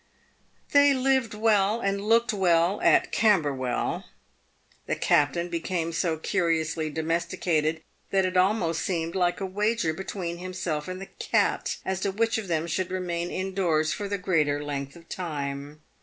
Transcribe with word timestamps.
They 0.71 0.95
lived 0.95 1.35
well 1.35 1.79
and 1.79 2.01
looked 2.03 2.33
well 2.33 2.81
at 2.81 3.11
Camberwell. 3.11 4.05
The 4.87 4.95
captain 4.95 5.47
be 5.47 5.59
came 5.59 5.91
so 5.93 6.17
curiously 6.17 6.89
domesticated, 6.89 7.83
that 8.09 8.25
it 8.25 8.35
almost 8.35 8.81
seemed 8.81 9.13
like 9.13 9.39
a 9.39 9.45
wager 9.45 9.93
between 9.93 10.39
himself 10.39 10.87
and 10.87 10.99
the 10.99 11.05
cat, 11.19 11.77
as 11.85 11.99
to 11.99 12.09
which 12.11 12.39
of 12.39 12.47
them 12.47 12.65
should 12.65 12.89
remain 12.89 13.29
in 13.29 13.53
doors 13.53 13.93
for 13.93 14.07
the 14.07 14.17
greater 14.17 14.63
length 14.63 14.95
of 14.95 15.07
time. 15.07 15.83